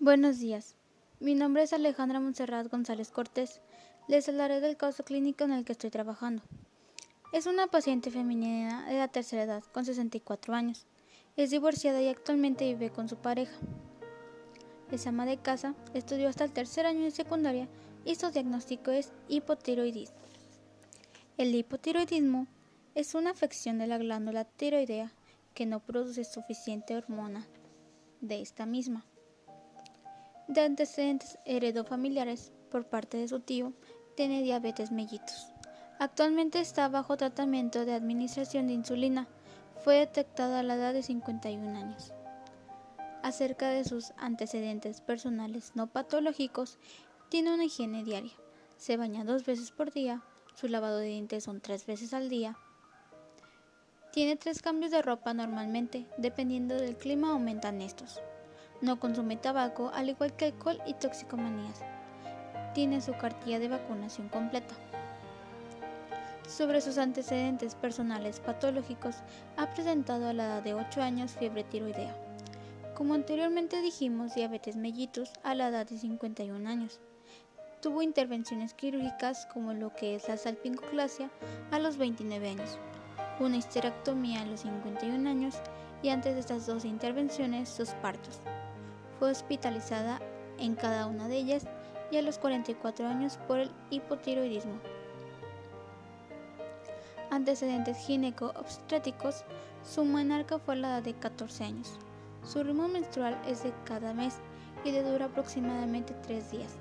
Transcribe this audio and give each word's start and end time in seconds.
Buenos 0.00 0.38
días. 0.38 0.76
Mi 1.18 1.34
nombre 1.34 1.64
es 1.64 1.72
Alejandra 1.72 2.20
Monserrat 2.20 2.70
González 2.70 3.10
Cortés. 3.10 3.60
Les 4.06 4.28
hablaré 4.28 4.60
del 4.60 4.76
caso 4.76 5.02
clínico 5.02 5.42
en 5.42 5.50
el 5.50 5.64
que 5.64 5.72
estoy 5.72 5.90
trabajando. 5.90 6.40
Es 7.32 7.46
una 7.46 7.66
paciente 7.66 8.12
femenina 8.12 8.86
de 8.86 8.96
la 8.96 9.08
tercera 9.08 9.42
edad, 9.42 9.64
con 9.72 9.84
64 9.84 10.54
años. 10.54 10.86
Es 11.36 11.50
divorciada 11.50 12.00
y 12.00 12.06
actualmente 12.06 12.64
vive 12.64 12.90
con 12.90 13.08
su 13.08 13.16
pareja. 13.16 13.56
Es 14.92 15.04
ama 15.08 15.26
de 15.26 15.38
casa, 15.38 15.74
estudió 15.94 16.28
hasta 16.28 16.44
el 16.44 16.52
tercer 16.52 16.86
año 16.86 17.02
de 17.02 17.10
secundaria 17.10 17.66
y 18.04 18.14
su 18.14 18.30
diagnóstico 18.30 18.92
es 18.92 19.12
hipotiroidismo. 19.28 20.16
El 21.38 21.52
hipotiroidismo 21.52 22.46
es 22.94 23.16
una 23.16 23.30
afección 23.30 23.78
de 23.78 23.88
la 23.88 23.98
glándula 23.98 24.44
tiroidea 24.44 25.12
que 25.54 25.66
no 25.66 25.80
produce 25.80 26.22
suficiente 26.22 26.96
hormona 26.96 27.48
de 28.20 28.40
esta 28.40 28.64
misma 28.64 29.04
de 30.48 30.62
antecedentes 30.62 31.38
heredofamiliares 31.44 32.52
por 32.70 32.86
parte 32.86 33.18
de 33.18 33.28
su 33.28 33.40
tío, 33.40 33.72
tiene 34.16 34.42
diabetes 34.42 34.90
mellitus. 34.90 35.52
Actualmente 35.98 36.60
está 36.60 36.88
bajo 36.88 37.16
tratamiento 37.16 37.84
de 37.84 37.94
administración 37.94 38.66
de 38.66 38.72
insulina. 38.72 39.28
Fue 39.84 39.96
detectada 39.96 40.60
a 40.60 40.62
la 40.62 40.74
edad 40.74 40.92
de 40.92 41.02
51 41.02 41.78
años. 41.78 42.12
Acerca 43.22 43.68
de 43.70 43.84
sus 43.84 44.12
antecedentes 44.16 45.00
personales 45.00 45.72
no 45.74 45.86
patológicos, 45.86 46.78
tiene 47.28 47.52
una 47.52 47.64
higiene 47.64 48.04
diaria. 48.04 48.32
Se 48.76 48.96
baña 48.96 49.24
dos 49.24 49.44
veces 49.44 49.70
por 49.70 49.92
día, 49.92 50.22
su 50.54 50.68
lavado 50.68 50.98
de 50.98 51.06
dientes 51.06 51.44
son 51.44 51.60
tres 51.60 51.84
veces 51.84 52.14
al 52.14 52.28
día. 52.28 52.56
Tiene 54.12 54.36
tres 54.36 54.62
cambios 54.62 54.90
de 54.92 55.02
ropa 55.02 55.34
normalmente, 55.34 56.06
dependiendo 56.16 56.74
del 56.76 56.96
clima 56.96 57.32
aumentan 57.32 57.82
estos. 57.82 58.20
No 58.80 59.00
consume 59.00 59.36
tabaco, 59.36 59.90
al 59.92 60.08
igual 60.08 60.34
que 60.34 60.46
alcohol 60.46 60.80
y 60.86 60.94
toxicomanías. 60.94 61.82
Tiene 62.74 63.00
su 63.00 63.12
cartilla 63.16 63.58
de 63.58 63.68
vacunación 63.68 64.28
completa. 64.28 64.74
Sobre 66.46 66.80
sus 66.80 66.96
antecedentes 66.96 67.74
personales 67.74 68.38
patológicos, 68.40 69.16
ha 69.56 69.66
presentado 69.74 70.28
a 70.28 70.32
la 70.32 70.44
edad 70.44 70.62
de 70.62 70.74
8 70.74 71.02
años 71.02 71.32
fiebre 71.32 71.64
tiroidea. 71.64 72.14
Como 72.94 73.14
anteriormente 73.14 73.82
dijimos, 73.82 74.34
diabetes 74.34 74.76
mellitus 74.76 75.30
a 75.42 75.54
la 75.54 75.68
edad 75.68 75.86
de 75.86 75.98
51 75.98 76.68
años. 76.68 77.00
Tuvo 77.82 78.02
intervenciones 78.02 78.74
quirúrgicas 78.74 79.46
como 79.46 79.72
lo 79.72 79.94
que 79.94 80.14
es 80.14 80.28
la 80.28 80.36
salpingoclasia 80.36 81.30
a 81.70 81.78
los 81.78 81.96
29 81.96 82.48
años, 82.48 82.78
una 83.40 83.56
histerectomía 83.56 84.42
a 84.42 84.46
los 84.46 84.60
51 84.60 85.28
años 85.28 85.54
y 86.02 86.10
antes 86.10 86.34
de 86.34 86.40
estas 86.40 86.66
dos 86.66 86.84
intervenciones 86.84 87.68
sus 87.68 87.90
partos. 87.90 88.40
Fue 89.18 89.30
hospitalizada 89.30 90.20
en 90.58 90.74
cada 90.74 91.06
una 91.06 91.28
de 91.28 91.36
ellas 91.36 91.66
y 92.10 92.16
a 92.16 92.22
los 92.22 92.38
44 92.38 93.06
años 93.06 93.38
por 93.48 93.58
el 93.58 93.70
hipotiroidismo. 93.90 94.74
Antecedentes 97.30 97.98
gineco-obstétricos, 97.98 99.44
su 99.84 100.04
menarca 100.04 100.58
fue 100.58 100.74
a 100.74 100.76
la 100.78 100.88
edad 100.88 101.02
de 101.02 101.14
14 101.14 101.64
años. 101.64 101.92
Su 102.44 102.62
ritmo 102.62 102.88
menstrual 102.88 103.38
es 103.46 103.62
de 103.62 103.72
cada 103.84 104.14
mes 104.14 104.36
y 104.84 104.92
le 104.92 105.02
dura 105.02 105.26
aproximadamente 105.26 106.14
3 106.26 106.50
días. 106.50 106.76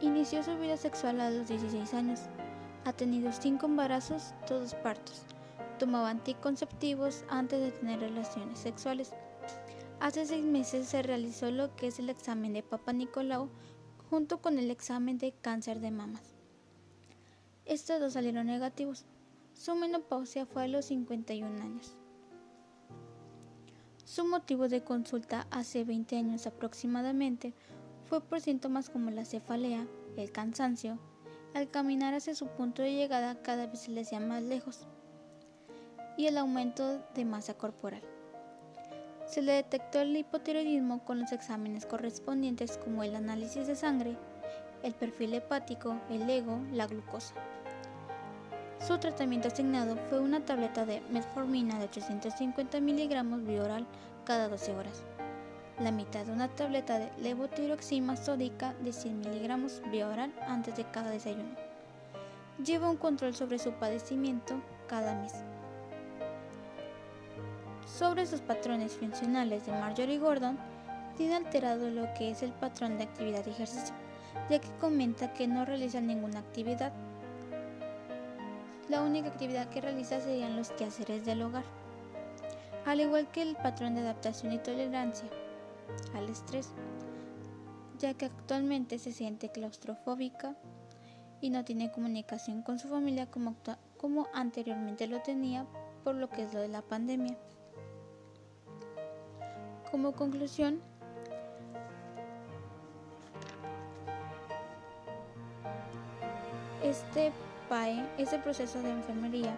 Inició 0.00 0.42
su 0.42 0.56
vida 0.56 0.76
sexual 0.76 1.20
a 1.20 1.30
los 1.30 1.48
16 1.48 1.92
años. 1.94 2.20
Ha 2.84 2.92
tenido 2.92 3.32
5 3.32 3.66
embarazos, 3.66 4.32
todos 4.46 4.74
partos. 4.74 5.22
Tomaba 5.78 6.08
anticonceptivos 6.08 7.24
antes 7.28 7.60
de 7.60 7.70
tener 7.70 8.00
relaciones 8.00 8.58
sexuales. 8.58 9.12
Hace 10.00 10.24
seis 10.24 10.44
meses 10.44 10.88
se 10.88 11.02
realizó 11.02 11.50
lo 11.50 11.76
que 11.76 11.88
es 11.88 11.98
el 11.98 12.08
examen 12.08 12.54
de 12.54 12.62
Papa 12.62 12.94
Nicolau 12.94 13.50
junto 14.08 14.40
con 14.40 14.58
el 14.58 14.70
examen 14.70 15.18
de 15.18 15.32
cáncer 15.32 15.80
de 15.80 15.90
mamas. 15.90 16.34
Estos 17.66 18.00
dos 18.00 18.14
salieron 18.14 18.46
negativos. 18.46 19.04
Su 19.52 19.74
menopausia 19.74 20.46
fue 20.46 20.64
a 20.64 20.68
los 20.68 20.86
51 20.86 21.62
años. 21.62 21.94
Su 24.04 24.24
motivo 24.24 24.68
de 24.68 24.82
consulta 24.82 25.46
hace 25.50 25.84
20 25.84 26.16
años 26.16 26.46
aproximadamente 26.46 27.52
fue 28.04 28.22
por 28.22 28.40
síntomas 28.40 28.88
como 28.88 29.10
la 29.10 29.24
cefalea, 29.24 29.86
el 30.16 30.30
cansancio, 30.30 30.98
al 31.54 31.68
caminar 31.70 32.14
hacia 32.14 32.34
su 32.34 32.46
punto 32.46 32.82
de 32.82 32.92
llegada 32.92 33.42
cada 33.42 33.66
vez 33.66 33.80
se 33.80 33.90
le 33.90 34.02
hacía 34.02 34.20
más 34.20 34.42
lejos 34.42 34.86
y 36.16 36.26
el 36.26 36.38
aumento 36.38 37.00
de 37.14 37.24
masa 37.24 37.54
corporal. 37.54 38.02
Se 39.26 39.42
le 39.42 39.52
detectó 39.52 40.00
el 40.00 40.16
hipotiroidismo 40.16 41.04
con 41.04 41.20
los 41.20 41.32
exámenes 41.32 41.84
correspondientes 41.84 42.78
como 42.78 43.02
el 43.02 43.16
análisis 43.16 43.66
de 43.66 43.74
sangre, 43.74 44.16
el 44.82 44.94
perfil 44.94 45.34
hepático, 45.34 45.96
el 46.10 46.28
ego, 46.30 46.60
la 46.72 46.86
glucosa. 46.86 47.34
Su 48.86 48.98
tratamiento 48.98 49.48
asignado 49.48 49.96
fue 50.08 50.20
una 50.20 50.44
tableta 50.44 50.86
de 50.86 51.00
metformina 51.10 51.78
de 51.78 51.86
850 51.86 52.80
miligramos 52.80 53.44
bioral 53.44 53.86
cada 54.24 54.48
12 54.48 54.76
horas, 54.76 55.02
la 55.80 55.90
mitad 55.90 56.24
de 56.24 56.32
una 56.32 56.48
tableta 56.48 56.98
de 56.98 57.10
levotiroxima 57.18 58.16
sódica 58.16 58.74
de 58.74 58.92
100 58.92 59.20
miligramos 59.20 59.82
bioral 59.90 60.32
antes 60.46 60.76
de 60.76 60.84
cada 60.84 61.10
desayuno. 61.10 61.56
Lleva 62.64 62.90
un 62.90 62.96
control 62.96 63.34
sobre 63.34 63.58
su 63.58 63.72
padecimiento 63.72 64.54
cada 64.88 65.14
mes. 65.14 65.34
Sobre 67.96 68.26
sus 68.26 68.42
patrones 68.42 68.92
funcionales 68.92 69.64
de 69.64 69.72
Marjorie 69.72 70.18
Gordon, 70.18 70.58
tiene 71.16 71.34
alterado 71.34 71.88
lo 71.88 72.12
que 72.12 72.30
es 72.30 72.42
el 72.42 72.52
patrón 72.52 72.98
de 72.98 73.04
actividad 73.04 73.46
y 73.46 73.50
ejercicio, 73.50 73.94
ya 74.50 74.58
que 74.58 74.68
comenta 74.78 75.32
que 75.32 75.48
no 75.48 75.64
realiza 75.64 76.02
ninguna 76.02 76.40
actividad. 76.40 76.92
La 78.90 79.00
única 79.00 79.28
actividad 79.28 79.70
que 79.70 79.80
realiza 79.80 80.20
serían 80.20 80.56
los 80.56 80.72
quehaceres 80.72 81.24
del 81.24 81.40
hogar, 81.40 81.64
al 82.84 83.00
igual 83.00 83.30
que 83.30 83.40
el 83.40 83.56
patrón 83.56 83.94
de 83.94 84.02
adaptación 84.02 84.52
y 84.52 84.58
tolerancia 84.58 85.30
al 86.14 86.28
estrés, 86.28 86.68
ya 87.98 88.12
que 88.12 88.26
actualmente 88.26 88.98
se 88.98 89.12
siente 89.12 89.48
claustrofóbica 89.48 90.54
y 91.40 91.48
no 91.48 91.64
tiene 91.64 91.90
comunicación 91.90 92.60
con 92.60 92.78
su 92.78 92.88
familia 92.88 93.30
como, 93.30 93.56
como 93.96 94.26
anteriormente 94.34 95.06
lo 95.06 95.22
tenía 95.22 95.64
por 96.04 96.14
lo 96.14 96.28
que 96.28 96.42
es 96.42 96.52
lo 96.52 96.60
de 96.60 96.68
la 96.68 96.82
pandemia. 96.82 97.38
Como 99.96 100.12
conclusión, 100.12 100.78
este 106.84 107.32
PAE, 107.70 108.06
este 108.18 108.38
proceso 108.38 108.82
de 108.82 108.90
enfermería, 108.90 109.56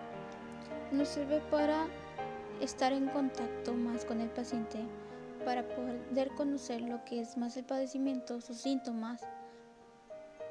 nos 0.93 1.09
sirve 1.09 1.41
para 1.51 1.87
estar 2.61 2.93
en 2.93 3.09
contacto 3.09 3.75
más 3.75 4.05
con 4.05 4.21
el 4.21 4.29
paciente, 4.29 4.79
para 5.45 5.65
poder 5.67 6.31
conocer 6.37 6.83
lo 6.83 7.05
que 7.05 7.21
es 7.21 7.37
más 7.37 7.57
el 7.57 7.65
padecimiento, 7.65 8.41
sus 8.41 8.59
síntomas, 8.59 9.27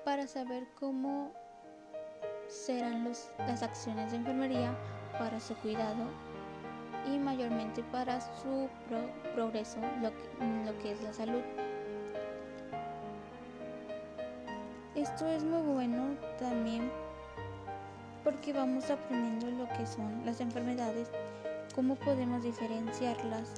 para 0.04 0.28
saber 0.28 0.68
cómo 0.78 1.32
serán 2.50 3.10
las 3.38 3.64
acciones 3.64 4.12
de 4.12 4.18
enfermería 4.18 4.78
para 5.18 5.40
su 5.40 5.56
cuidado 5.56 6.04
y 7.06 7.18
mayormente 7.18 7.84
para 7.92 8.20
su 8.22 8.70
progreso, 9.34 9.80
lo 10.02 10.10
que, 10.10 10.66
lo 10.66 10.78
que 10.80 10.92
es 10.92 11.02
la 11.02 11.14
salud. 11.14 11.42
Esto 14.96 15.28
es 15.28 15.44
muy 15.44 15.62
bueno 15.62 16.16
también 16.40 16.92
porque 18.24 18.52
vamos 18.52 18.90
aprendiendo 18.90 19.64
lo 19.64 19.70
que 19.78 19.86
son 19.86 20.26
las 20.26 20.42
enfermedades, 20.42 21.10
cómo 21.76 21.96
podemos 21.96 22.44
diferenciarlas 22.44 23.54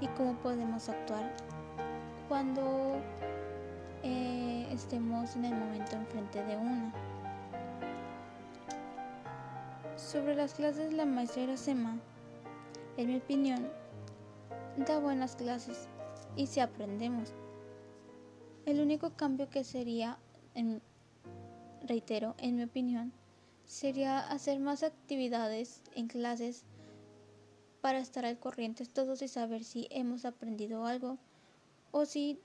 y 0.00 0.06
cómo 0.08 0.34
podemos 0.34 0.88
actuar 0.88 1.34
cuando 2.28 2.96
eh, 4.04 4.68
estemos 4.72 5.34
en 5.34 5.46
el 5.46 5.54
momento 5.54 5.96
enfrente 5.96 6.42
de 6.44 6.56
una. 6.56 6.92
Sobre 9.96 10.36
las 10.36 10.54
clases, 10.54 10.92
la 10.92 11.04
maestra 11.04 11.42
Iracema 11.42 11.96
en 13.00 13.08
mi 13.08 13.16
opinión, 13.16 13.66
da 14.76 14.98
buenas 14.98 15.34
clases 15.34 15.88
y 16.36 16.46
si 16.46 16.60
aprendemos. 16.60 17.32
El 18.66 18.80
único 18.80 19.10
cambio 19.16 19.48
que 19.48 19.64
sería, 19.64 20.18
reitero, 21.82 22.34
en 22.38 22.56
mi 22.56 22.64
opinión, 22.64 23.12
sería 23.64 24.18
hacer 24.18 24.60
más 24.60 24.82
actividades 24.82 25.80
en 25.94 26.08
clases 26.08 26.64
para 27.80 28.00
estar 28.00 28.26
al 28.26 28.38
corriente 28.38 28.84
todos 28.84 29.22
y 29.22 29.28
saber 29.28 29.64
si 29.64 29.88
hemos 29.90 30.26
aprendido 30.26 30.84
algo 30.84 31.16
o 31.92 32.04
si 32.04 32.38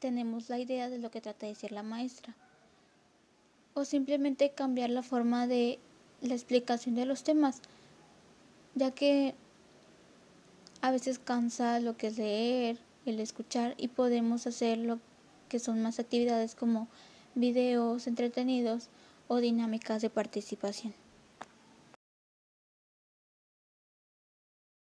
tenemos 0.00 0.48
la 0.48 0.58
idea 0.58 0.88
de 0.88 0.98
lo 0.98 1.12
que 1.12 1.20
trata 1.20 1.46
de 1.46 1.52
decir 1.52 1.70
la 1.70 1.84
maestra. 1.84 2.34
O 3.74 3.84
simplemente 3.84 4.50
cambiar 4.50 4.90
la 4.90 5.04
forma 5.04 5.46
de 5.46 5.78
la 6.20 6.34
explicación 6.34 6.96
de 6.96 7.06
los 7.06 7.22
temas, 7.22 7.62
ya 8.74 8.90
que 8.90 9.36
a 10.82 10.90
veces 10.90 11.18
cansa 11.18 11.80
lo 11.80 11.96
que 11.96 12.08
es 12.08 12.18
leer, 12.18 12.78
el 13.06 13.20
escuchar 13.20 13.74
y 13.76 13.88
podemos 13.88 14.46
hacer 14.46 14.78
lo 14.78 14.98
que 15.48 15.58
son 15.58 15.82
más 15.82 15.98
actividades 15.98 16.54
como 16.54 16.88
videos 17.34 18.06
entretenidos 18.06 18.88
o 19.28 19.38
dinámicas 19.38 20.02
de 20.02 20.10
participación. 20.10 20.94